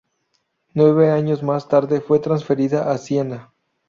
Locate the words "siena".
2.97-3.53